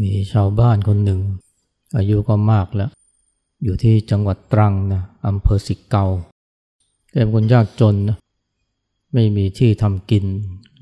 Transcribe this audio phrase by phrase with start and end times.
[0.00, 1.20] มีชาวบ้านคนหนึ่ง
[1.96, 2.90] อายุก็มากแล้ว
[3.62, 6.06] อยู่ที่จังหวัดตรังนะอำเภอสิกเกา
[7.10, 8.18] แกเป็นคนยากจนนะ
[9.14, 10.24] ไม่มีที่ทำกิน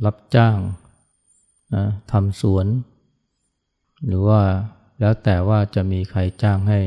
[0.05, 0.59] รับจ้าง
[1.75, 2.67] นะทำสวน
[4.07, 4.41] หรือว่า
[5.01, 6.81] แล้วแต่ว่าจะมีใครจ้างให้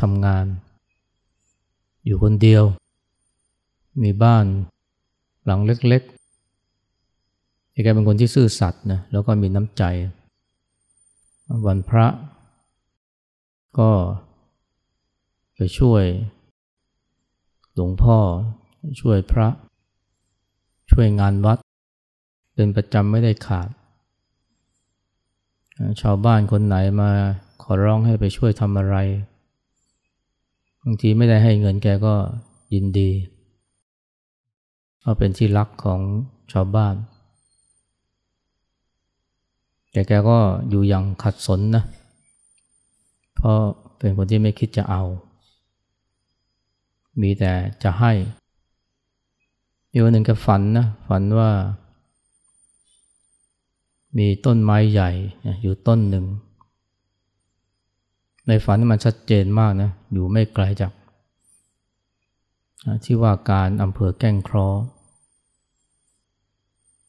[0.00, 0.46] ทำงาน
[2.04, 2.64] อยู่คนเดียว
[4.02, 4.44] มีบ้าน
[5.46, 9.82] หลังเล็กๆแกเป็นคนที่ซื่อสัตย์นะแล้วก็มีน้ำใจ
[11.66, 12.06] วันพระ
[13.78, 13.90] ก็
[15.54, 16.04] ไปช่วย
[17.74, 18.18] หลวงพ่อ
[19.00, 19.48] ช่วยพระ
[20.90, 21.58] ช่วยงานวัด
[22.54, 23.68] เป็นประจำไม่ได้ขาด
[26.00, 27.10] ชาวบ้านคนไหนมา
[27.62, 28.96] ขอร้องให้ไปช่วยทำอะไร
[30.82, 32.14] บางทีไม่ได้ให้เงินแกก็
[32.74, 33.10] ยินดี
[35.00, 36.00] เพราะเป็นที่รักของ
[36.52, 36.94] ชาวบ้าน
[39.92, 41.84] แต่แกก็อยู่อย่างขัดสนนะ
[43.34, 43.58] เพราะ
[43.98, 45.02] เป็นคนที่ไม่คิดจะเอา
[47.20, 48.12] มีแต่จะให้
[49.92, 51.50] มีวันหนึ่งแกฝันนะฝันว่า
[54.18, 55.10] มีต้นไม้ใหญ่
[55.62, 56.26] อยู่ต้นหนึ่ง
[58.48, 60.92] ในฝันนี่มันชัดเจนมากนะ อยู่ไม่ไกลจาก
[63.04, 64.68] ที่ว่าการอำเภอแก้งครอ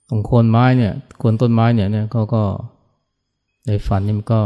[0.09, 2.43] ตรงโคนไม้เนี่ยโคนต้นไม้เนี่ยเนี่ยเขาก็
[3.67, 4.41] ในฝันนี่มันก็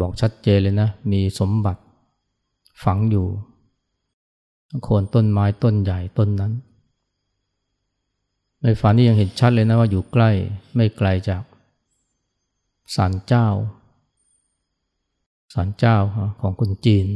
[0.00, 1.82] บอกชัดเจนเลยนะ มีสมบัติ
[2.84, 3.26] ฝังอยู่
[4.82, 6.52] โคนต้นไม้ต้นใหญ่ต้นนั้น
[8.62, 10.30] ในฝันนี่ยังเห็นชัดเลยนะว่าอยู่ใกล้
[10.74, 11.42] ไม่ไกลจาก
[12.94, 13.46] ศาลเจ้า
[15.54, 15.96] ศาลเจ้า
[16.40, 17.06] ของคนจีน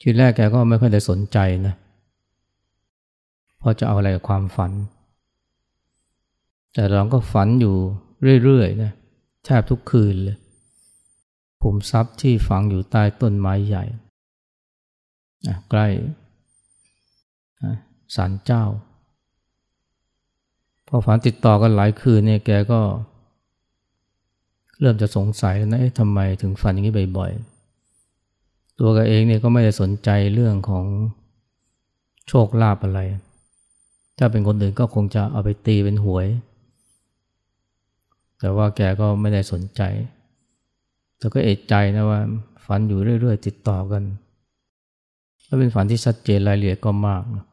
[0.00, 1.74] ทีแรกแกก็ไม่ค่อยได้สนใจนะ
[3.58, 4.72] เพราะจะเอาอะไรกับความฝัน
[6.76, 7.76] แต่เราก็ฝันอยู่
[8.42, 8.92] เรื่อยๆนะ
[9.44, 10.36] แทบทุกคืนเลย
[11.60, 13.84] ภูมิทรัพย์ที่ฝังอยู่ใต้ต้นไม้ใหญ่
[15.70, 15.86] ใกล้
[18.14, 18.64] ศาลเจ้า
[20.86, 22.80] พอฝันติดต่อกันหลายคืนเนี่ยแกก็
[24.80, 30.86] เริ่มจะสงสัยแล้วนะทำไมถึงฝันอย่างนี้บ่อยๆ ตัวกเองเนี่ยก็ไม่ได้สนใจเรื่องของ
[32.28, 33.00] โชคลาภอะไร
[34.18, 36.26] ถ้าเป็นคนอื่นก็คงจะเอาไปตีเป็นหวย
[38.38, 39.82] แต่ว่าแกก็ไม่ได้สนใจ
[41.18, 42.20] แต่ก็เอกใจนะว่า
[42.66, 44.02] ฝันอยู่เรื่อยๆ ติดต่อกัน
[45.44, 47.44] แล้วเป็นฝันที่ชัดเจนรายละเอียดก็มากนะ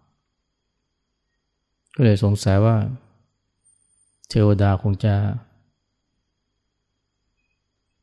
[1.95, 2.75] ก็เลยสงสัยว่า
[4.29, 5.13] เทวดาคงจะ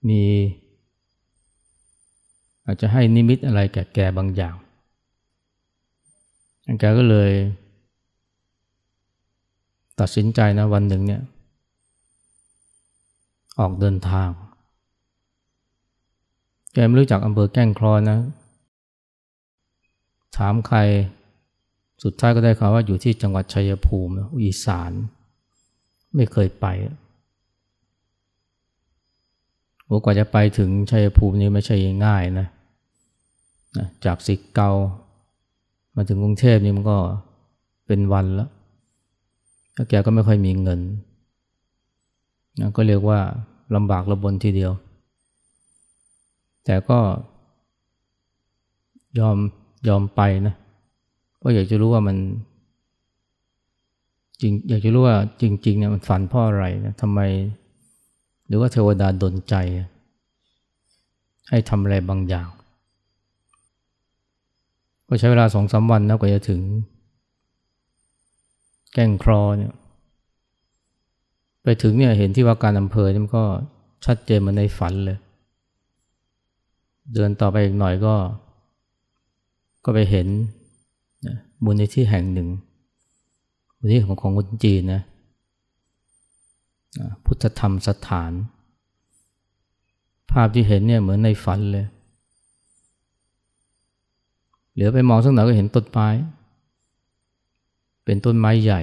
[0.09, 0.23] มี
[2.67, 4.55] อาจจะให้นิมิตอะไรแก่แกบางอย่าง
[6.79, 7.33] แกก็เลย
[10.01, 11.23] ตัดสินใจนะวันหนึ่งเนี่ย
[13.61, 14.29] ออกเดินทาง
[16.73, 18.19] แกไม่รู้จักอำเภอแก้งคลอนนะ
[20.37, 20.79] ถามใคร
[22.03, 24.13] สุดท้ายก็ได้ข่าวว่าอยู่ที่จังหวัดชัยภูมิ
[24.43, 24.93] อีสาน
[26.17, 26.67] ไม่เคยไป
[29.87, 31.77] โอกว่าจะไปถึงชัยภูมินี่ไม่ใช่
[32.07, 32.47] ง่ายนะ
[33.79, 34.71] นะจากสิกเกา
[35.97, 36.99] มาถึงกรุงเทพนี่มันก็
[37.87, 38.51] เป็นวันแล้ว
[39.75, 40.81] แล้วแกก็ไม่ค่อยมีเงิน
[42.61, 43.21] นะก็เรียกว่า
[43.75, 44.73] ลำบากระบนทีเดียว
[46.65, 46.99] แต่ก็
[49.19, 49.37] ยอม
[49.89, 50.55] ยอมไปนะ
[51.39, 52.17] เพราะอยากจะรู้ว่ามัน
[54.41, 57.21] จริงอยากจะรู้ว่าจริงๆเนี่ยมันฝันเพราะอะไรนะทำไม
[58.47, 59.55] หรือว่าเทวดาดลใจ
[61.49, 62.49] ให้ทำอะไรบางอย่าง
[65.07, 66.61] ก็ใช้เวลาสองสาวันนะกว่าจะถึง
[68.93, 69.73] แก้งครอเนี่ย
[71.63, 73.45] ไปถึงเนี่ยเห็นที่ว่าการอำเภอนี่มันก็
[74.07, 75.19] ชัดเจนมาในฝันเลย
[77.15, 78.15] เดินต่อไปอีกหน่อยก็
[79.85, 80.27] ก็ไปเห็น
[81.65, 82.49] มูลนิธิแห่งหนึ่ง
[83.79, 85.03] มูลนิธิของของคนจีนนะ
[87.25, 88.33] พุทธธรรมสถาน
[90.31, 91.87] ภาพที่เห็นเนี่ยเหมือนในฝันเลย
[94.73, 96.09] เหลือไปมองสักหน่อยก็เห็นต้นไม้
[98.05, 98.83] เป็นต้นไม้ใหญ่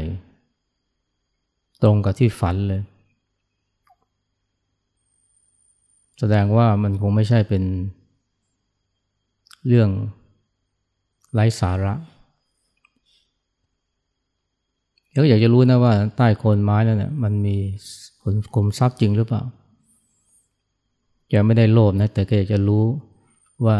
[1.83, 2.81] ตรงกับที่ฝันเลย
[6.19, 7.63] แสดงว่ามันคงไม่ใช่เป็น
[9.67, 9.89] เรื่อง
[11.33, 11.93] ไร้สาระ
[15.11, 17.57] เดี๋ยวอยากจะรู้นะว่าใต้โคนไม้นั่นเนี่ยมันมี
[18.21, 19.41] ผลกลมทรัพย์จริงหรือเปล่า
[21.29, 22.83] แกไม่ได้โลภนะ แต่แกอยากจะรู้
[23.65, 23.77] ว่า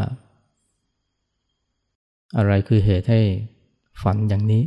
[2.37, 3.21] อะไรคือเหตุให้
[4.01, 4.63] ฝันอย่างนี้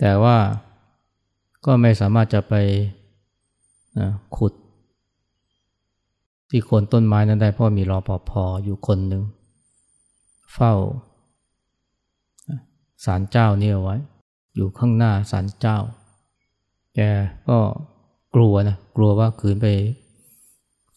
[0.00, 0.36] แต่ว่า
[1.64, 2.54] ก็ไม่สามารถจะไป
[3.98, 4.52] นะขุด
[6.50, 8.30] ที่โคนต้นไม้นั้นได้เพราะมีรอปภ
[8.64, 9.22] อยู่คนหนึ่ง
[10.54, 10.74] เฝ้า
[13.04, 13.96] ศาลเจ้าเนี่เอาไว้
[14.54, 15.78] อยู่ข้างหน้าศาลเจ้า
[16.94, 17.00] แก
[17.48, 17.58] ก็
[18.34, 19.66] กลัวนะ กลัวว่าขืนไป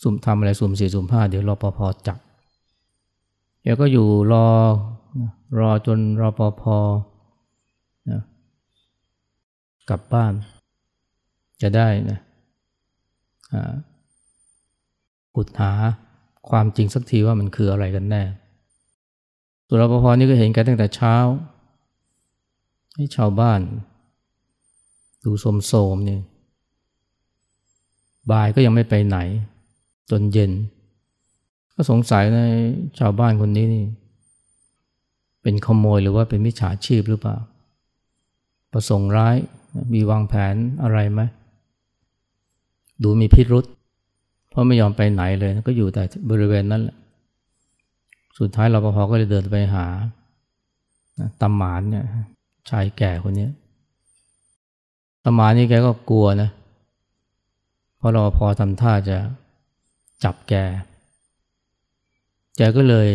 [0.02, 2.18] สุ่มทำอะไรสุ่มสี่สุ่มห้าเดี๋ยวรอปภจับ
[3.64, 4.46] แกก็อยู่รอ
[5.60, 6.64] รอจนรอปภ
[9.90, 10.34] กลับบ้าน
[11.62, 12.20] จะได้นะ
[15.36, 15.72] ขุดหา
[16.50, 18.24] ความจริงสักทีว่ามันคืออะไรกันแน่
[19.68, 21.16] ตัวรปภนี่ก็เห็นกันตั้งแต่เช้า
[22.96, 23.60] ให้ชาวบ้าน
[25.24, 26.22] ดูสมโสมเนี่ย
[28.32, 29.18] บ่ายก็ยังไม่ไปไหน
[30.10, 30.52] จนเย็น
[31.74, 32.40] ก็สงสัยใน
[33.00, 33.86] ชาวบ้านคนนี้นี่
[35.42, 37.38] เป็นขโมยหรือว่าเป็นมิจฉาชีพหรือเปล่า
[38.72, 39.36] ประสงค์ร้าย
[39.94, 41.22] มีวางแผนอะไรไหม
[43.04, 43.66] ดูมีพิรุษ
[44.50, 46.98] เพราะไม่ยอมไปไหนเลย ก็อยู่แต่บริเวณนั้นแหละ
[48.40, 49.86] สุดท้ายรปภก็เลยเดินไปหา
[51.42, 52.06] ตำหมานเนี่ย
[52.70, 53.48] ชายแก่คนนี้
[55.24, 56.50] ตำหมานนี่แกก็กลัวนะ
[57.98, 59.18] เพราะรปภทำท่าจะ
[60.24, 60.54] จับแก
[62.58, 63.10] แกก็เลย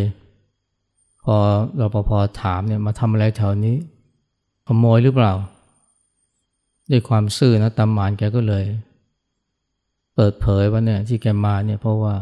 [1.24, 1.36] พอ
[1.80, 3.76] รปภถามเนี่ยมาทำอะไรแถวนี้
[4.66, 5.32] ขโมยหรือเปล่า
[6.90, 8.64] ด้วยความซื่อนะตำหมานแกก็เลย
[10.14, 12.14] เปิดเผยว่าเนี่ยที่แกมาเนี่ยเพราะว่า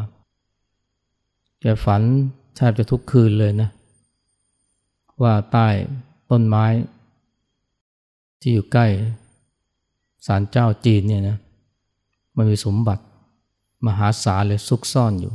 [1.61, 2.01] แกฝัน
[2.55, 3.69] แทบจะทุกคืนเลยนะ
[5.21, 5.67] ว่าใต้
[6.31, 6.65] ต้นไม้
[8.41, 8.87] ที่อยู่ใกล้
[10.25, 11.37] ศาลเจ้าจีนเนี่ยนะ
[12.37, 13.03] มันมีสมบัติ
[13.85, 15.33] มหาศาลเลยซุกซ่อนอยู่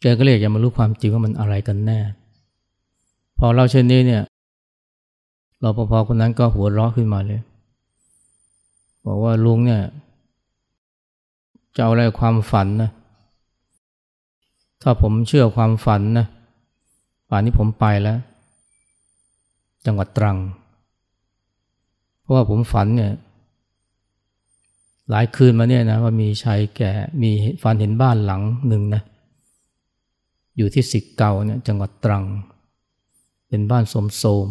[0.00, 1.98] แกก็เลยอยากมารู้ความจริงว่ามันอะไรกันแน่
[3.38, 4.22] พอเล่าเช่นนี้เนี่ย
[5.62, 7.40] รปภคนนั้นก็หัวเราะขึ้นมาเลย
[9.06, 9.82] บอกว่าลุงเนี่ย
[11.76, 12.90] จะเอาอะไรความฝันนะ
[14.82, 16.26] ถ้าผมเชื่อความฝันนะ
[17.28, 18.18] ป่านนี้ผมไปแล้ว
[19.86, 20.38] จังหวัดตรัง
[22.20, 23.12] เพราะว่าผมฝันเนี่ย
[25.10, 26.90] หลายคืนมาเนี่ยนะว่ามีชายแก่
[27.22, 27.30] มี
[27.62, 29.02] ฝันเห็นบ้านหลังหนึ่งนะ
[30.56, 32.24] อยู่ที่สิกเกาเนี่ยจังหวัดตรัง
[33.48, 34.48] เป็นบ้านสมโสม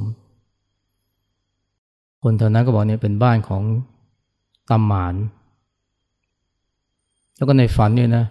[2.28, 3.64] คนแถวนั้นก็บอกเนี่ยเป็นบ้านของ
[4.70, 5.16] ตำหมาน
[7.36, 8.26] แล้วก็ในฝันเนี่ยนะ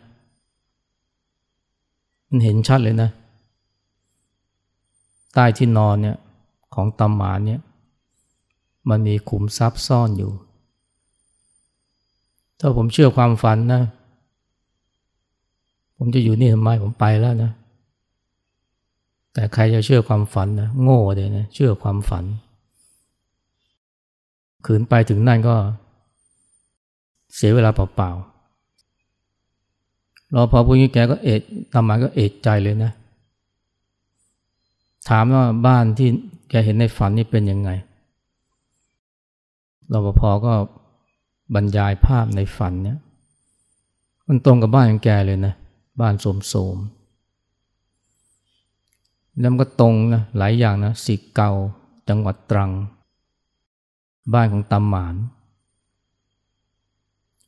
[2.29, 3.11] มันเห็นชัดเลยนะ
[5.35, 6.17] ใต้ที่นอนเนี่ย
[6.75, 7.61] ของตำหมานเนี่ย
[8.89, 10.33] มันมีขุมทรัพย์ซ่อนอยู่
[12.59, 13.83] ถ้าผมเชื่อความฝันนะ
[15.97, 17.51] ผมจะอยู่นี่ทำไมผมไปแล้วนะ
[19.33, 22.27] แต่ใครจะเชื่อความฝันนะ โง่เลยนะ เชื่อความฝัน
[24.65, 25.57] ขืนไปถึงนั่นก็
[27.35, 31.41] เสียเวลาเปล่าๆรอพอพูดงี้แกก็เอด
[31.73, 32.93] ตามมาก็เอดใจเลยนะ
[35.09, 36.09] ถามว่าบ้านที่
[36.51, 37.71] แกเห็นในฝันนี่เป็นยังไง
[39.93, 40.53] รปภก็
[41.55, 42.99] บรรยายภาพในฝันเนี่ย
[44.29, 45.55] มันตรงกับบ้านของแกเลยนะ
[46.01, 46.79] บ้านโสมโสม
[49.39, 51.51] แล้วมันก็ตรงนะหลายอย่างนะสิเกา
[52.09, 52.71] จังหวัดตรัง
[54.33, 55.15] บ้านของตำหมาน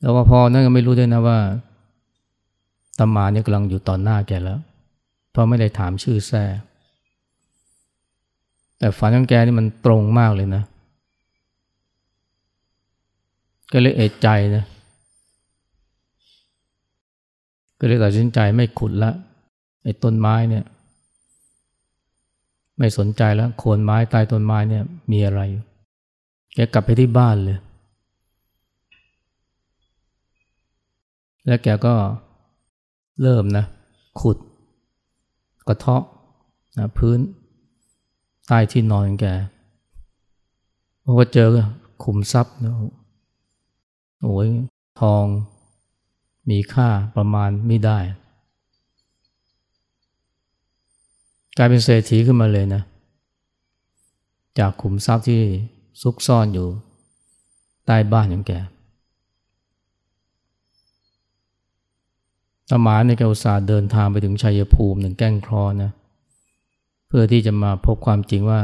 [0.03, 1.39] รปภนั่นก็ไม่รู้ด้วยนะว่า
[2.99, 4.59] ตำหมานเนี่ยกำลังอยู่ต่อหน้าแกแล้ว
[5.31, 6.43] เพราะไม่ได้ถามชื่อแท้
[8.79, 10.63] แต่ฝันของแกนี่มันตรงมากเลยนะ
[13.71, 14.63] ก็เลยเอะใจนะ
[17.79, 19.11] ก็เลยตัดสินใจไม่ขุดละ
[19.83, 20.65] ไอ้ต้นไม้เนี่ย
[22.77, 25.41] ไม่สนใจแล้วโคนไม้ใต้ต้นไม้เนี่ยมีอะไร
[26.57, 27.59] แกกลับไปที่บ้านเลย
[31.45, 31.95] แล้วแกก็
[33.21, 33.65] เริ่มนะ
[34.19, 34.37] ขุด
[35.67, 36.03] กระเทาะ
[36.77, 37.19] นะพื้น
[38.47, 39.25] ใต้ที่นอนแก
[41.01, 41.47] เพราะว่าเจอ
[42.03, 42.73] ขุมทรัพย์นะ
[44.23, 44.47] โอ้ย
[44.99, 45.25] ทอง
[46.49, 47.99] มีค่าประมาณไม่ได้
[51.57, 52.81] กลายเป็นเศรษฐีขึ้นมาเลยนะ
[54.59, 55.41] จากขุมทรัพย์ที่
[56.01, 56.67] ซุกซ่อนอยู่
[57.85, 58.53] ใต้บ้านของแก
[62.69, 65.91] ตมาในแกอุตส่าห์เดินทางไปถึงชัยภูมิหนึ่งแก้งคลอนะ
[67.07, 68.61] เพื่อที่จะมาพบความจริงว่า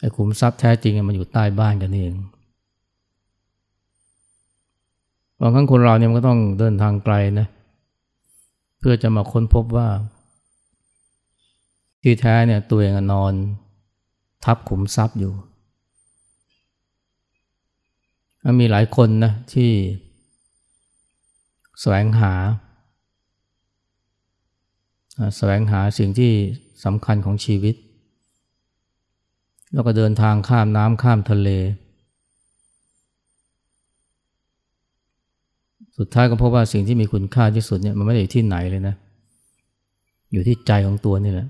[0.00, 2.14] ไอ้ขุมทรัพย์แท้จริงมันอยู่ใต้บ้านกันเอง
[5.40, 7.46] บางครั้งคนเราเนี่ยมันก็ต้องเดินทางไกลนะ
[8.78, 9.88] เพื่อจะมาค้นพบว่า
[12.02, 13.32] ที่แท้เนี่ยตัวเองนอน
[14.44, 15.32] ทับขุมทรัพย์อยู่
[18.60, 19.70] มีหลายคนนะที่
[21.80, 22.32] แสวงหา
[25.36, 26.32] แสวงหาสิ่งที่
[26.84, 27.74] สำคัญของชีวิต
[29.72, 31.48] แล้วก็เดินทางข้ามน้ำข้ามทะเล
[35.98, 38.94] สุดท้ายก็พบว่าสิ่งที่มีคุณค่าที่สุดเนี่ยมันไม่ได้อยู่ที่ไหนเลยนะ
[40.32, 41.48] อยู่ที่ใจของตัวนี่แหละ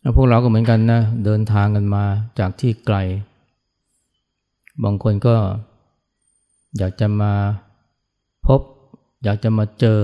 [0.00, 2.04] แล้วพวกเราก็เหมือนกันนะ เดินทางกันมา
[2.38, 2.96] จากที่ไกล
[4.82, 5.34] บางคนก็
[6.78, 7.32] อยากจะมา
[8.46, 8.60] พบ
[9.24, 10.00] อยากจะมาเจอ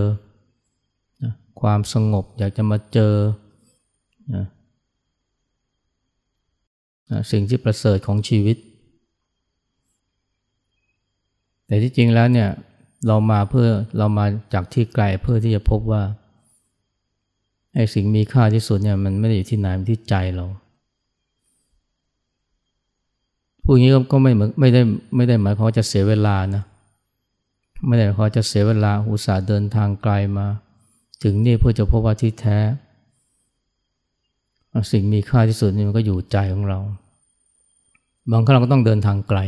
[1.23, 3.15] นะความสงบ อยากจะมาเจอ
[4.35, 4.45] นะ
[7.11, 8.57] นะสิ่งที่ประเสริฐของชีวิต
[11.67, 12.50] แต่ที่จริงแล้วเนี่ย
[13.07, 16.03] เรามาเพื่อเรามาจากที่ไกลเพื่อที่จะพบว่า
[17.75, 20.47] ไอ้สิ่งมีค่าที่สุดเนี่ยมันไม่ได้อยู่ที่ไหนมันที่ใจเรา
[23.73, 24.83] พูดอย่างนี้ก็ไม่ไม่ได้
[25.17, 26.62] ไม่ได้หมายความว่าจะเสียเวลานะ
[27.87, 30.47] ไม่ได้หมายความจะเสียเวลาอุตส่าห์เดินทางไกลมา
[31.23, 32.59] ถึงนี่เพื่อจะพบว่าที่แท้
[34.93, 36.79] สิ่งมีค่าที่สุดนี่มันก็อยู่ใจของเรา
[38.31, 39.39] บางครั้งเราก็ต้องเดินทางไกล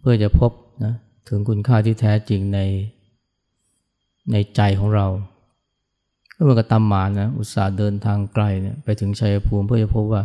[0.00, 0.50] เพื่อจะพบ
[0.84, 0.94] นะ
[1.28, 2.60] ถึงคุณค่าที่แท้จริงใน
[4.32, 5.06] ในใจของเรา
[6.36, 10.22] ก็เหมือนกับตามหมานะอุตส่าห์เดินทางไกลเนี่ยไปถึงชัยภูมิเพื่อจะพบว่า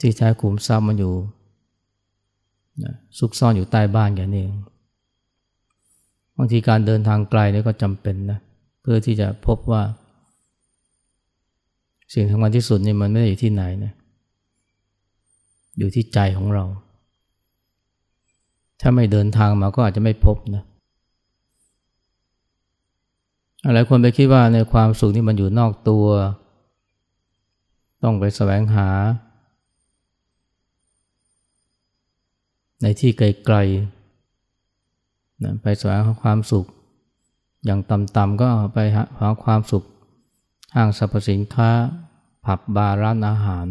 [0.00, 1.14] ที่แท้ขุมทรัพย์มันอยู่
[2.82, 4.56] นะซุกซ่อนอยู่ใต้บ้านแกนี่เอง
[6.36, 8.38] บางทีการเดินทางไกลนี่ก็จำเป็นนะ
[8.82, 9.82] เพื่อที่จะพบว่า
[12.14, 13.92] สิ่งสำคัญที่สุดนี่มันไม่ได้อยู่ที่ไหนนะ
[15.78, 16.64] อยู่ที่ใจของเรา
[18.80, 20.64] ถ้าไม่เดินทางมาก็อาจจะไม่พบนะ
[23.74, 26.06] หลายคนไปคิดว่าในความสุขที่มันอยู่นอกตัว
[28.02, 28.88] ต้องไปแสวงหา
[32.86, 36.66] ในที่ไกลๆนะไปแสวงหาความสุข
[37.64, 38.78] อย่างต่ำๆก็ไป
[39.18, 39.84] หาความสุข
[40.74, 41.70] ห้างสรรพสินค้า
[42.44, 43.66] ผับบาร์ร้านอาหาร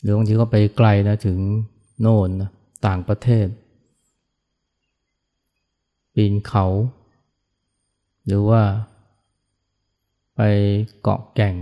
[0.00, 1.38] หรือบางทีก็ไปไกลนะถึง
[2.00, 2.50] โน่นนะ
[2.86, 3.46] ต่างประเทศ
[6.14, 6.66] ปีนเขา
[8.26, 8.62] หรือว่า
[10.36, 10.40] ไป
[11.00, 11.54] เกาะแก่ง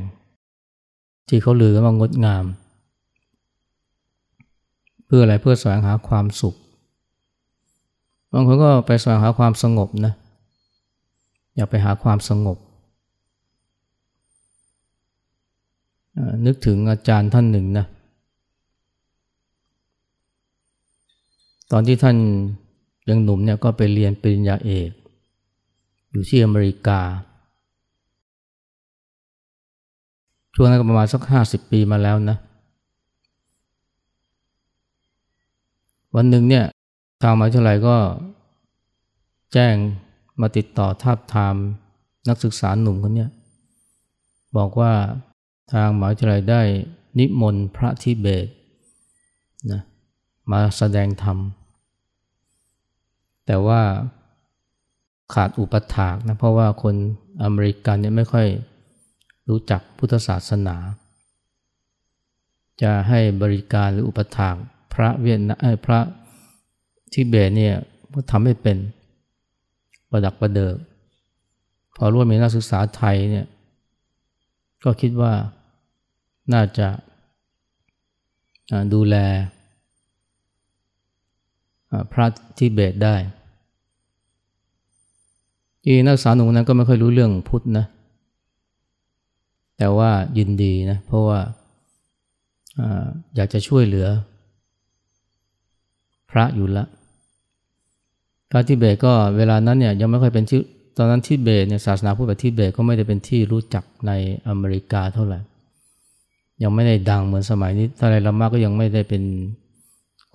[1.29, 2.47] ที่เขาลือกันว่างดงาม
[5.07, 6.55] เพื่ออะไรเพื่อแสวงหาความสุข
[8.33, 10.13] บางคนก็ไปแสวงหาความสงบนะ
[11.57, 12.59] อยากไปหาความสงบ
[16.47, 17.87] นึกถึงอาจารย์ท่านหนึ่งนะ
[21.73, 22.17] ตอนที่ท่าน
[23.09, 24.91] ยังหนุ่มเนี่ยก็ไปเรียนปริญญาเอก
[26.11, 27.01] อยู่ที่อเมริกา
[30.55, 32.37] ช่วงนั้นก็ประมาณสักห้าสิบปีมาแล้วนะ
[36.17, 36.65] วันหนึ่งเนี่ย
[37.23, 37.97] ทางมหาวิทยาลัยก็
[39.53, 39.75] แจ้ง
[40.41, 41.55] มาติดต่อทาบทาม
[42.29, 43.27] นักศึกษาหนุ่มคนนี้
[44.57, 44.93] บอกว่า
[45.73, 46.63] ทางมหาวิทยาลัยได้
[47.19, 48.47] นิมนต์พระทิเบต
[49.71, 49.83] นะ
[50.51, 51.39] มาแสดงธรรม
[53.47, 53.83] แต่ว่า
[55.35, 56.95] ขาดอุปถากนะเพราะว่าคน
[57.43, 58.47] อเมริกันเนี่ยไม่ค่อย
[59.49, 60.77] รู้จักพุทธศาสนา
[62.83, 64.57] จะให้บริการหรืออุปถาก
[64.97, 66.01] พระเวียนนะพระ
[67.13, 67.75] ทิเบตเนี่ย
[68.13, 68.77] ก็ทำให้เป็น
[70.11, 70.77] ประดักประเดิก
[71.97, 73.47] พอรู้ว่ามีนักศึกษาไทยเนี่ย
[74.85, 75.33] ก็คิดว่า
[76.53, 76.89] น่าจะ
[78.95, 79.17] ดูแล
[82.13, 82.27] พระ
[82.59, 83.17] ทิเบตได้
[85.83, 87.87] ที่นักศึกษาหนุ่มนั้นก็ไม่ค่อยรู้เรื่องพุทธนะ
[89.79, 91.39] แต่ว่ายินดีนะ เพราะว่า
[93.37, 94.09] อยากจะช่วยเหลือ
[96.37, 96.85] ระอยู่ละ
[98.51, 100.61] พระทิเบตก็เวลานั้นเนี่ยยังไม่ค่อยเป็นที่
[100.97, 104.13] ตอนนั้นทิเบตเนี่ยศาสนาพุทธแบบทิเบตก็ไม่ได้เป็นที่รู้จักใน
[104.49, 105.39] อเมริกาเท่าไหร่
[106.63, 109.23] ยังไม่ได้ดังเหมือนสมัยนี้ทาไรลามาก็ยังไม่ได้เป็น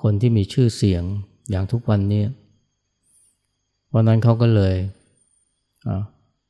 [0.01, 1.03] คนที่มีชื่อเสียง
[1.49, 2.23] อย่างทุกวันนี้
[3.87, 4.75] เพราะนั้นเขาก็เลย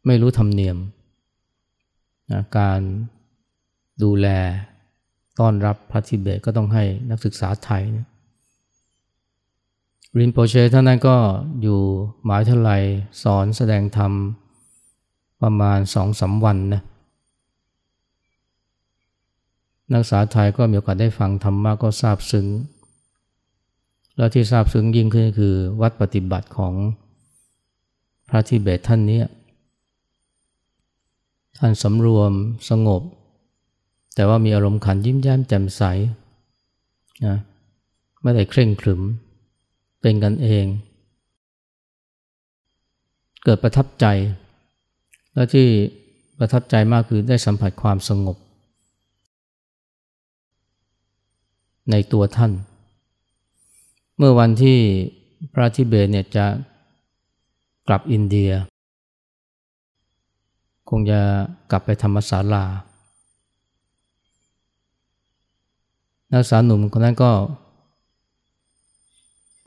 [0.06, 0.78] ไม่รู้ธรรมเนียม
[2.32, 2.80] นะการ
[4.04, 4.28] ดูแล
[5.40, 8.08] ต้อนรับพระทิเบตก็ต้องให้นักศึกษาไทยนะ
[10.20, 11.18] รินโปเชท่านนั้นก็
[11.62, 11.80] อยู่
[12.26, 12.84] หมายทลาย
[13.24, 14.12] สอนแสดงธรรม
[15.42, 16.82] ประมาณสองสาวันนะ
[19.92, 22.48] นักศึกษาไทยก็มีโอกาสได้ฟังธรรมะก็ทราบซึ้ง
[24.18, 26.74] แล้วที่ทราบซึ้งยิ่งขึ้นคือวัดปฏิบัติของ
[28.30, 29.22] พระทิเบตท่านนี้
[31.58, 32.32] ท่านสำรวม
[32.70, 33.02] สงบ
[34.16, 35.82] แต่ว่ามีอารมณ์ขันยิ้มแย้มแจ่มใส
[37.26, 37.38] นะ
[38.22, 39.02] ไม่ได้เคร่งขรึม
[40.02, 40.66] เป็นกันเอง
[43.44, 44.06] เกิดประทับใจ
[45.34, 45.68] และที่
[46.40, 48.38] ประทับใจมากคือได้สัมผัสความสงบ
[51.92, 52.52] ในตัวท่าน
[54.18, 54.78] เมื่อวันที่
[55.54, 56.46] พระทิเบตเนี่ยจะ
[57.88, 58.52] กลับอินเดีย
[60.90, 61.22] คงจะ
[61.72, 62.66] กลับไปธรรมศาลา
[66.32, 67.32] นักศึกษาหนุ่มคนนั้นก็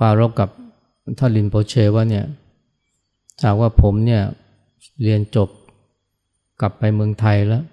[0.01, 0.49] ปารบกับ
[1.19, 2.25] ท่านลินโปเชว่าเนี่ย
[3.45, 4.23] หากว่าผมเนี่ย
[5.03, 5.49] เรียนจบ
[6.61, 7.65] กลับไปเมืองไทยแล้ว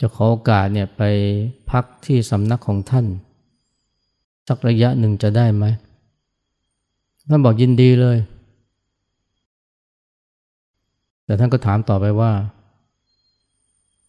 [0.00, 1.02] จะขอโอกาสเนี่ยไป
[1.70, 3.06] พักที่สำนักของท่าน
[4.48, 5.64] สักระยะหนึ่งจะได้ไหม
[7.28, 8.18] ท่านบอกยินดีเลย
[11.24, 12.32] แต่ท่านก็ถามต่อไปว่า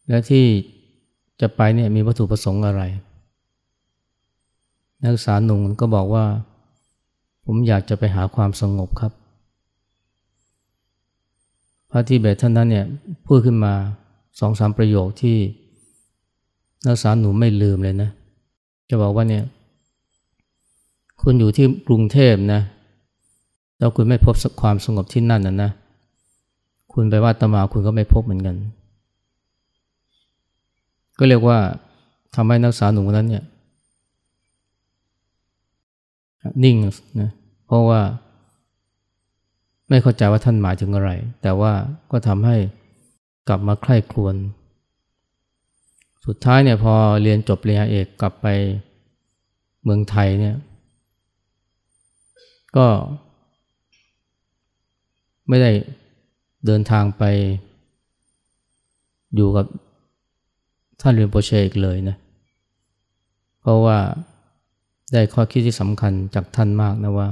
[0.09, 0.45] แล้วที่
[1.41, 2.81] จะไปเนี่ยมีวัตถุประสงค์อะไร
[5.01, 6.25] นักศึกษาหนุ่มก็บอกว่า
[7.45, 9.11] ผมอยากจะไปหาความสงบครับ
[11.89, 12.85] พระที่เบตท่านนั้นเนี่ย
[13.25, 13.73] พูดขึ้นมา
[14.39, 15.37] สองสามประโยคที่
[16.85, 18.09] นักศึกษาหนุ่มไม่ลืมเลยนะ
[18.89, 19.43] จะบอกว่าเนี่ย
[21.21, 22.61] คุณอยู่ที่กรุงเทพนะ
[23.79, 25.71] แล้วคุณไม่พบความสงบที่นั่นนะนะ
[26.93, 28.55] คุณไปว่าตมาคุณก็ไม่พบเหมือนกัน
[31.17, 31.57] ก็เรียกว่า
[32.35, 33.43] ทำให้นักศึกษาหนุ่มคนนั้นเนี่ย
[36.63, 36.77] นิ่ง
[37.21, 37.29] นะ
[37.65, 38.01] เพราะว่า
[39.89, 41.73] ไม่เข้าใจว่าท่านหมายถึงอะไร แต่ว่า
[42.11, 42.57] ก็ทำให้
[43.47, 44.35] กลับมาใคร่ครวญ
[46.25, 48.47] สุดท้ายเนี่ยพอเรียนจบเรียนเอกกลับไป
[49.83, 50.55] เมืองไทยเนี่ย
[52.77, 52.87] ก็
[55.49, 55.71] ไม่ได้
[56.65, 57.23] เดินทางไป
[59.35, 59.65] อยู่กับ
[61.01, 62.15] ท่านเรียนโปรเชอีกเลยนะ
[63.61, 63.97] เพราะว่า
[65.11, 67.29] ได้ข้อคิดที่สำคัญจากท่านมากนะว่า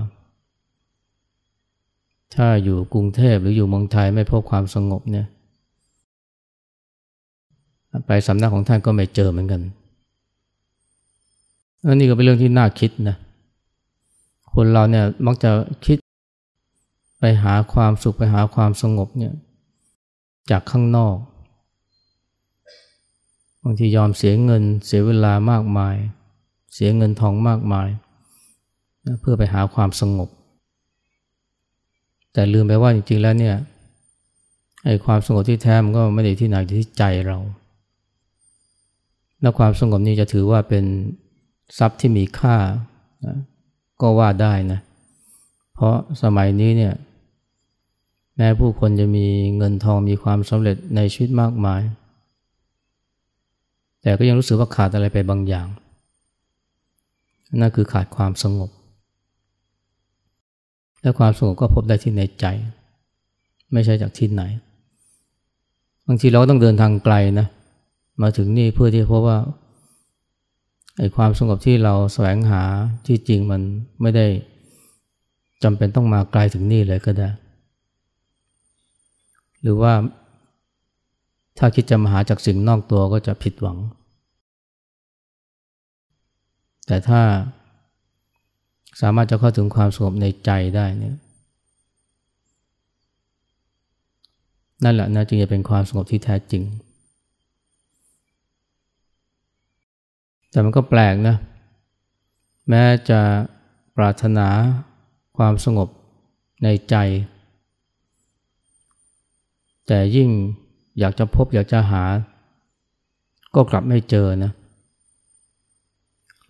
[2.35, 5.27] ถ้าอยู่กรุงเทพหรืออยู่เมืองไทยไม่พบความสงบเนี่ย
[8.07, 9.61] ไปสำนักของท่านก็ไม่เจอเหมือนกัน
[11.85, 13.17] อันนี้ก็เป็นเรื่องที่น่าคิดนะ
[14.53, 15.51] คนเราเนี่ยมักจะ
[15.85, 15.97] คิด
[17.19, 19.33] ไปหาความสุขไปหาความสงบเนี่ย
[20.51, 21.15] จากข้างนอก
[23.63, 25.95] บางทียอมเสียเงินเสียเวลามากมาย
[26.73, 27.89] เสียเงินทองมากมาย
[29.21, 30.29] เพื่อไปหาความสงบ
[32.33, 33.55] แต่ลืมไปว่าจริงๆแล้วเนี่ย
[34.85, 37.37] ไอ้ความสงบที่แท้มันก็ไม่ได้ที่ไหนที่ใจเรา
[39.41, 40.85] และความสงบนี้จะถือว่าเป็น
[41.77, 42.55] ทรัพย์ที่มีค่า
[44.01, 44.79] ก็ว่าได้นะ
[45.73, 46.93] เพราะสมัยนี้เนี่ย
[48.35, 49.25] แม้ผู้คนจะมี
[49.57, 51.81] เงินทองมีความสำเร็จในชีวิตมากมาย
[54.01, 55.67] แต่ก็ยังรู้สึกว่าขาดอะไรไปบางอย่าง
[57.59, 58.69] นั่นคือขาดความสงบ
[61.01, 62.45] และความสงบก็พบได้ที่ในใจ
[63.73, 64.43] ไม่ใช่จากที่ไหน
[66.07, 67.47] บางทีเราต้องเดินทางไกลนะ
[68.21, 69.37] มาถึงนี่เพื่อที่พบว่า
[70.97, 72.63] ไอ้ความสงบที่เราแสวงหา
[73.07, 73.61] ที่จริงมัน
[74.01, 74.27] ไม่ได้
[75.63, 77.29] จำเป็นต้องมาไกลถึงนี่เลยก็ได้
[79.61, 79.93] หรือว่า
[81.57, 83.77] ถ้าคิดจะมาหาจากสิ่งนอกตัวก็จะผิดหวัง
[86.89, 87.21] แต่ถ้า
[89.01, 91.15] สามารถจะเข้าถึงความสงบในใจได้เนี่ย
[94.83, 96.63] นั่นแหละนะจึงจะเป็นความสงบที่แท้จริง
[100.51, 101.35] แต่มันก็แปลกนะ
[102.69, 103.19] แม้จะ
[103.97, 104.47] ปรารถนา
[105.37, 105.89] ความสงบ
[106.63, 106.95] ในใจ
[109.87, 110.29] แต่ยิ่ง
[110.99, 112.03] อยากจะพบอยากจะหา
[113.55, 114.51] ก็กลับไม่เจอนะ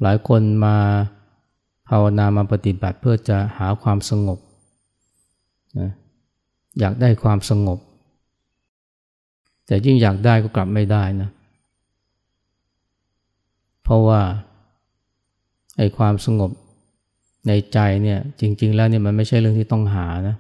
[0.02, 0.76] หลายคนมา
[1.90, 4.40] ภาวนามาปฏิบัติเพื่อจะหาความสงบ
[5.80, 5.92] นะ
[6.80, 7.80] อยากได้ความสงบ
[9.66, 11.30] แต่ยิ่งอยากได้ก็กลับไม่ได้นะ
[13.84, 14.22] เพราะว่า
[15.78, 16.52] ไอ้ความสงบ
[17.48, 20.36] ในใจเนี่ยจริง ๆ แล้วเนี่ยมันไม่ใช่เรื่องที่ต้องหานะ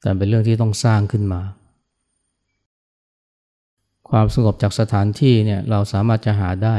[0.00, 1.40] แต่เป็นเรื่องที่ต้องสร้างขึ้นมา
[4.10, 6.76] ความสงบจากสถานที่เนี่ยเราสามารถจะหาได้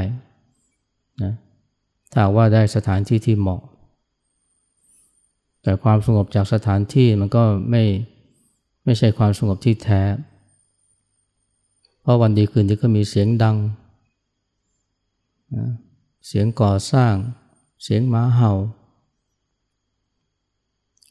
[2.13, 3.61] ถ้าว่าได้สถานที่ที่เหมาะ
[5.63, 7.83] แต่ความสงบจากสถานที่มันก็ไม่
[8.85, 10.01] ไม่ใช่ความสงบที่แท้
[12.01, 13.57] เพราะวันดีคืนดีก็มีเสียงดัง
[16.27, 17.13] เสียงก่อสร้าง
[17.83, 18.51] เสียงหมาเห่า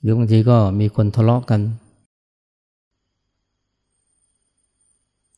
[0.01, 1.61] หรือบางทีก็มีคนทะเลาะกัน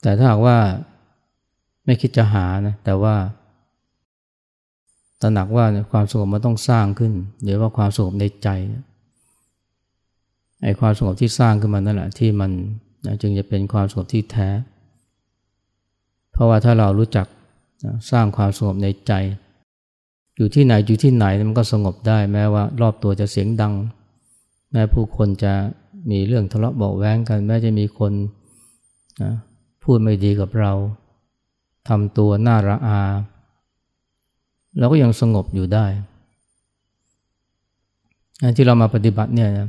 [0.03, 0.59] แต่ถ้าหากว่า
[1.85, 3.14] ไม่คิดจะหานะ แต่ว่า
[5.22, 8.48] ตระหนักว่าความสงบมันต้องสร้างขึ้น หรือว่าความสงบในใจ
[10.62, 12.50] ไอ้ความสงบที่สร้างขึ้นมานั่นแหละที่มัน
[13.22, 14.48] จึงจะเป็นความสงบที่แท้
[16.33, 17.27] เพราะว่าถ้าเรารู้จัก
[18.11, 19.12] สร้างความสงบในใจ
[20.37, 23.74] อยู่ที่ไหนอยู่ที่ไหนมันก็สงบได้แม้ว่ารอบตัวจะเสียงดัง
[24.72, 25.53] แม้ผู้คนจะ
[26.11, 28.12] มีเรื่องทะเลาะเบาแว้งกัน แม้จะมีคน
[29.22, 29.33] นะ
[29.83, 30.72] พูดไม่ดีกับเรา
[31.88, 33.00] ทำตัวน่าระอา
[34.78, 35.87] เราก็ยังสงบอยู่ได้
[38.56, 39.68] ที่เรามาปฏิบัติเนี่ยนะ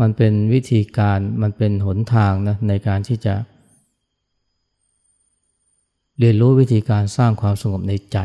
[0.00, 3.34] มันเป็นวิธีการมันเป็นหนทางนะในการที่จะ
[6.18, 8.18] เรียนรู้วิธีการสร้างความสงบในใจ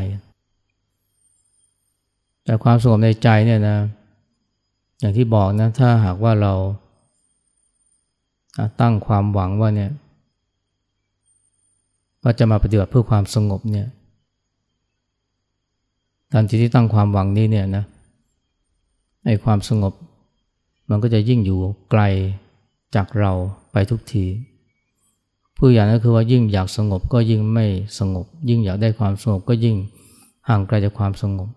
[2.44, 3.78] แต่ความสงบในใจเนี่ยนะ
[4.98, 6.54] อย่างที่บอกนะถ้าหากว่าเรา
[8.80, 9.90] ตั้งความหวังว่าเนี่ย
[12.22, 13.86] ว่าจะมาปฏิบัติเพื่อความสงบเนี่ย
[16.36, 17.84] ทันทีที่ตั้งความหวังนี้เนี่ยนะ
[19.26, 19.92] ไอ้ความสงบ
[20.90, 21.58] มันก็จะยิ่งอยู่
[21.90, 22.02] ไกล
[22.94, 23.32] จากเรา
[23.72, 24.24] ไปทุกที
[25.56, 27.66] ผู้อย่างก็คือว่ายิ่งอยากสงบก็ยิ่งไม่
[27.98, 29.76] สงบ ยิ่งอยากได้ความสงบก็ยิ่ง
[30.48, 31.48] ห่างไกลจากความสงบ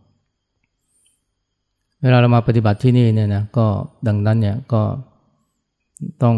[2.02, 3.68] เวลาเรามาปฏิบัติที่นี่เนี่ยนะก็
[4.08, 4.82] ดังนั้นเนี่ยก็
[6.24, 6.38] ต้อง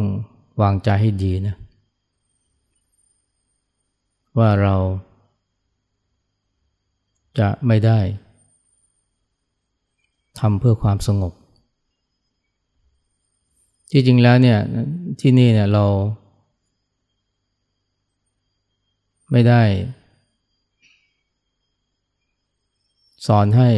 [0.61, 1.55] วางใจให้ดีนะ
[4.37, 4.75] ว่าเรา
[7.39, 7.99] จะไม่ได้
[10.39, 11.33] ทำเพื่อความสงบ
[13.91, 14.59] ที่จริงแล้วเนี่ย
[15.21, 15.85] ที่นี่เนี่ยเรา
[19.31, 19.61] ไม่ได้
[23.27, 23.69] สอนให้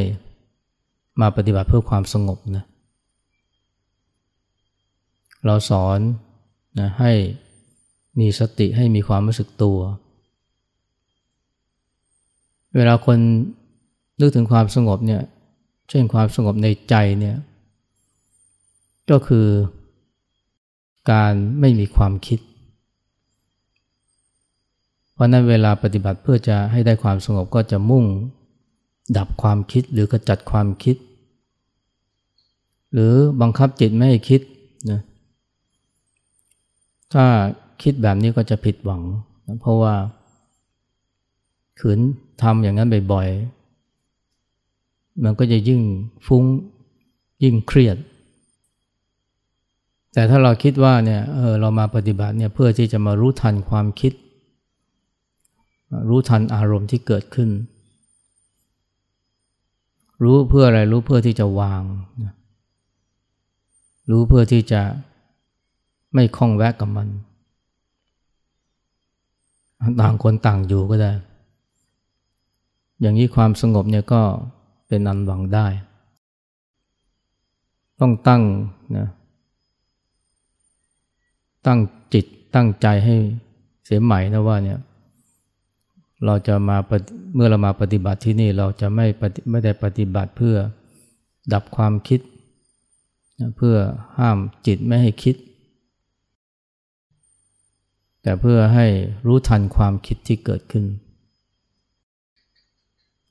[1.22, 2.66] มาปฏิบัติเพื่อความสงบนะ
[5.46, 6.00] เราสอน
[6.80, 7.12] นะให้
[8.20, 9.80] มีสติให้มีความรู้สึกตัว
[12.76, 13.18] เวลาคน
[14.20, 15.22] นึกถึงความสงบเนี่ย
[15.94, 17.38] เช่นความสงบในใจเนี่ย
[19.12, 19.48] ก็คือ
[21.12, 22.40] การไม่มีความคิด
[25.14, 28.06] เพราะนั้นเวลาปฏิบัติเพื่อจะให้ได้ความสงบก็จะมุ่ง
[29.18, 30.96] ดับความคิดหรือกระจัดความคิด
[32.94, 34.42] หรือบังคับจิตไม่ให้คิด
[34.92, 35.02] นะ
[37.14, 37.26] ถ้า
[37.84, 39.02] คิดแบบนี้ก็จะผิดหวัง
[39.48, 39.94] นะเพราะว่า
[41.80, 42.00] ขืน
[42.42, 43.30] ทำอย่างนั้นบ่อย
[45.24, 45.82] มันก็จะยิ่ง
[46.28, 46.44] ฟุ้ง
[47.44, 47.98] ยิ่งเครียด
[50.14, 54.14] แต่ถ้าเราคิดว่าเนี่ยเออเรามาปฏิบัติเนี่ยเพื่อที่จะมารู้ทันความคิด
[56.10, 57.50] รู้ทันอารมณ์ที่เกิดขึ้น
[60.24, 61.84] รู้เพื่ออะไรรู้เพื่อที่จะวาง
[64.12, 64.82] รู้เพื่อที่จะ
[66.14, 67.08] ไม่คล้องแวะกับมัน
[70.02, 71.12] ต่างคนต่างอยู่ก็ได้
[73.02, 74.22] อย่างนี้ความสงบเนี่ยก็
[74.92, 75.68] เป็นอันหวังได้
[78.00, 78.44] ต้องตั้ง
[78.98, 79.08] นะ
[81.68, 81.80] ตั้ง
[82.14, 82.26] จิต
[82.56, 83.16] ตั้งใจให้
[83.86, 84.80] เสียใหม่นะว่าเนี่ย
[86.26, 86.78] เราจะมา
[87.36, 89.06] เมื่อเรามาปฏิบัติที่นี่เราจะไม่
[89.50, 90.56] ไม่ได้ปฏิบัติเพื่อ
[91.54, 92.20] ดับความคิด
[93.58, 93.76] เพื่อ
[94.20, 95.36] ห้ามจิตไม่ให้คิด
[98.24, 98.88] แต่เพื่อให้
[99.28, 100.86] รู้ทันความคิดที่เกิดขึ้น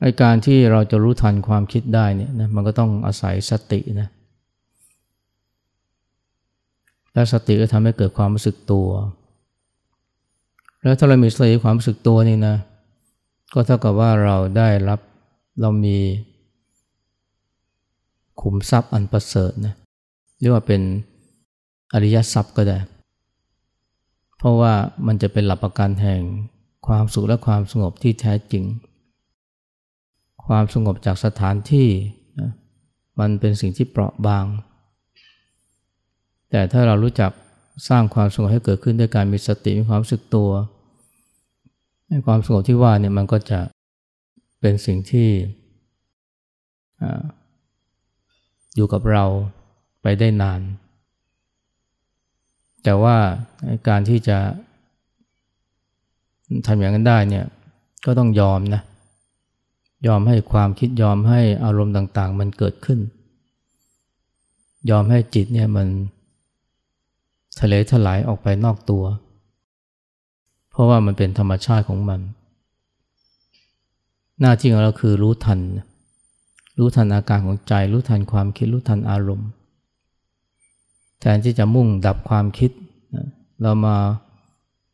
[0.01, 4.09] ไอการที่เราจะรู้ทันความคิดได้เนี่ยนะมันก็ต้องอาศัยสตินะ
[7.13, 8.89] และสติก็ทำให้เกิดความรู้สึกตัว
[10.83, 12.57] แล้วถ้าเรามีสติความรู้สึกตัวนี่นะ
[13.55, 15.01] ก็เท่ากับว่าเราได้รับ
[15.61, 15.99] เรามี
[18.41, 19.75] ขุมทรัพย์อันประเสริฐนะ
[20.41, 20.83] เรียกว่าเป็น
[21.93, 22.79] อริยทรัพย์ก็ได้
[24.39, 24.73] เพราะว่า
[25.07, 26.23] มันจะเป็นหลักประกันแห่ง
[26.87, 28.65] ความสุขและความสงบที่แท้จริง
[30.51, 31.89] ความสงบจากสถานที่
[32.41, 32.51] นะ
[33.21, 34.45] มันเป็นสิ่งที่เปราะบาง
[36.51, 37.31] แต่ถ้าเรารู้จัก
[37.89, 40.51] สร้างความสงบให้เกิดขึ้นด้วยการมีสติมีความรู้สึกตัว
[42.27, 43.61] ความสงบที่ว่าเนี่ยมันก็จะ
[44.61, 45.29] เป็นสิ่งที่
[48.75, 49.25] อยู่กับเรา
[50.03, 50.61] ไปได้นาน
[52.85, 53.17] แต่ว่า
[53.89, 54.39] การที่จะ
[56.67, 57.47] ทำอย่างนั้นได้เนี่ย
[58.07, 58.83] ก็ต้องยอมนะ
[60.07, 63.01] ยอมให้ความคิดยอมให้อารมณ์ต่างๆ มันเกิดขึ้น
[64.91, 65.89] ยอมให้จิตเนี่ยมัน
[67.61, 69.05] ทะเลถลายออกไปนอกตัว
[70.71, 72.21] เพราะว่ามันเป็นธรรมชาติของมัน
[74.41, 75.61] หน้าที่ของเราคือรู้ทัน
[76.79, 79.49] รู้ทันอาการของใจ รู้ทันความคิด รู้ทันอารมณ์
[81.21, 82.71] แทนที่จะมุ่งดับความคิด
[83.63, 83.97] เรามา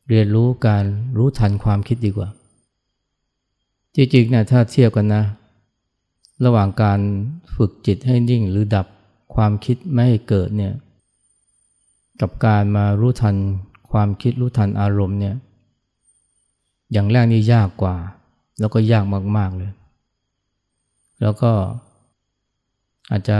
[0.08, 0.84] เรียนรู้การ
[1.16, 2.28] รู้ทันความคิดดีกว่า
[3.96, 5.24] จริงๆนะถ้าเทียบกันนะ
[6.44, 7.00] ระหว่างการ
[7.56, 8.86] ฝึกจิตให้นิ่งหรือดับ
[9.34, 10.74] ความคิดไม่ให้เกิดเนี่ย
[12.20, 13.36] กับการมารู้ทัน
[13.90, 15.36] ความคิดรู้ทันอารมณ์เนี่ย
[16.92, 17.96] อย่างแรกนี่ยากกว่า
[18.60, 19.04] แล้วก็ยาก
[19.36, 19.72] มากๆเลย
[21.20, 21.52] แล้วก็
[23.10, 23.38] อาจจะ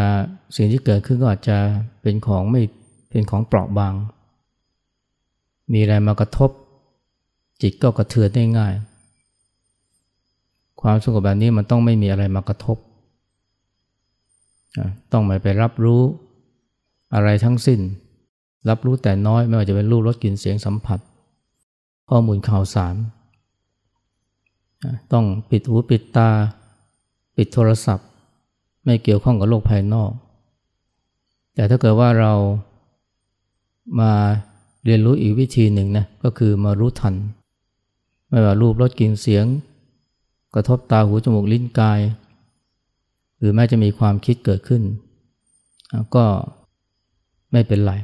[0.57, 1.59] สิ่งที่เกิดขึ้นก็อาจจะ
[2.03, 2.63] เป็นของไม่
[3.11, 3.95] เป็นของเปราะบาง
[5.73, 6.51] มีอะไรมากระทบ
[7.63, 8.75] จิตก็กระเทือนได้ง่าย
[10.81, 12.79] ความสงบแบบนี้มันต้องไม่มีอะไรมากระทบ
[15.13, 16.03] ต้องไม่ไปรับรู้
[17.15, 17.81] อะไรทั้งสิ้น
[18.69, 21.01] รับรู้แต่น้อยไม่ว่าจะเป็นรูปรสกลิ่นเสียงสัมผัส
[22.11, 22.95] ข้อมูลข่าวสาร
[25.13, 26.31] ต้องปิดหูปิดตา
[27.37, 28.09] ปิดโทรศัพท์
[28.85, 30.11] ไม่เกี่ยวข้องกับโลกภายนอก
[31.55, 32.33] แต่ถ้าเกิดว่าเรา
[34.01, 34.13] มา
[34.85, 37.15] เรียนรู้อีกวิธีหนึ่งนะก็คือมารู้ทัน
[38.29, 39.45] ไม่ว่ารูปรสกลิ่นเสียง
[40.59, 42.01] กระทบตาหูจมูกลิ้นกาย
[43.39, 44.83] หรือแม้จะมีความคิดเกิดขึ้น
[46.15, 46.25] ก็
[47.53, 47.95] ไม่เป็นไร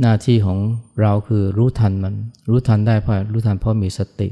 [0.00, 0.58] หน้าที่ของ
[1.00, 2.14] เราคือรู้ทันมัน
[2.48, 4.28] รู้ทันได้เพราะรู้ทันเพราะมีสติ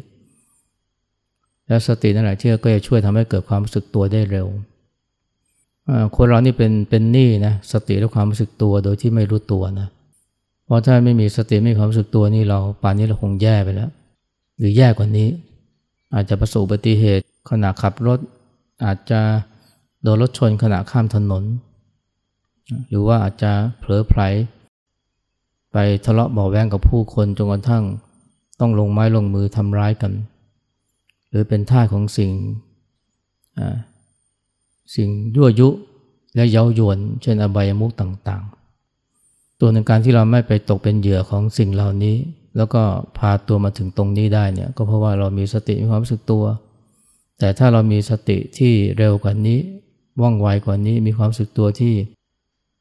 [1.67, 4.47] และสตินั่นแหละที่ก็จะช่วยทำให้เกิดความรู้สึกตัวได้เร็ว
[6.17, 9.89] คนเรานี่เป็นเป็นหนี้นะสติและความรู้สึกตัวโดยที่ไม่รู้ตัวนะ
[10.65, 13.91] เพราะถ้าไม่มีสติไม่มีความรู้สึกตัวนี่เราป่านนี้เราคงแย่ไปแล้ว
[14.59, 15.29] หรือแย่กว่านี้
[16.15, 18.19] อาจจะประสบอุบัติเหตุขณะขับรถ
[18.85, 19.21] อาจจะ
[20.03, 21.45] โดนรถชนขณะข้ามถนน
[22.89, 24.21] หรือว่าอาจจะเผลอไผล
[25.73, 27.85] ไปทะเลาะเบาแวงกับผู้คนจนกระทั่ง
[28.61, 30.13] ต้องลงไม้ลงมือทำร้ายกัน
[31.29, 32.31] หรือเป็นท่าของสิ่ง
[34.95, 35.69] สิ่งยั่วยุ
[36.35, 42.17] และเย้ายวน เช่นอบายมุกต่างๆ ตัวหนึ่งการที่เราไม่ไปตกเป็นเหยื่อของสิ่งเหล่านี้
[42.57, 42.83] แล้วก็
[43.19, 46.45] พาตัวมาถึงตรงนี้ได้เนี่ยก็เพราะว่าเรามีสติมีความรู้สึกตัว
[47.39, 49.59] แต่ถ้าเรามีสติที่เร็วกว่านี้
[50.21, 51.95] ว่องไวกว่านี้มีความรู้สึกตัวที่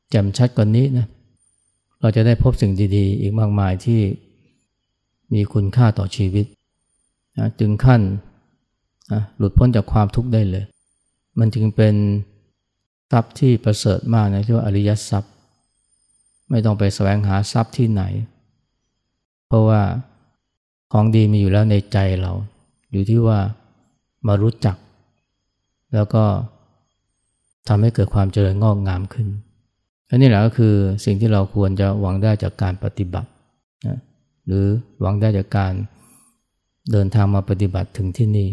[0.10, 1.06] แจ่มชัดกว่านี้นะ
[2.02, 4.02] เราจะได้พบสิ่งดีๆ อีกมากมายที่
[5.34, 6.46] มีคุณค่าต่อชีวิต
[7.38, 8.02] นะจึงขั้น
[9.12, 10.66] นะหลุดพ้นจากความทุกข์ได้เลย
[11.40, 11.96] มันจึงเป็น
[13.12, 15.34] ทรัพย์ที่ประเสริฐมากนะที่ว่าอริยทรัพย์
[16.50, 18.04] ไม่ต้องไปแสวงหาทรัพย์ที่ไหน
[19.50, 19.82] เพราะว่า
[20.94, 22.32] ของดีมีอยู่แล้วในใจเรา
[22.92, 23.40] อยู่ที่ว่า
[24.28, 24.78] มารู้จัก
[25.94, 26.24] แล้วก็
[27.68, 29.28] ทำให้เกิดความเจริญงอกงามขึ้น
[30.10, 30.74] อันนี้แหละก็คือ
[31.06, 33.30] สิ่งที่เราควรจะหวังได้จากการปฏิบัติ
[33.88, 33.98] นะ
[34.46, 34.66] หรือ
[35.02, 35.74] หวังได้จากการ
[36.92, 38.50] เดินทางมาปฏิบัติถึงที่นี่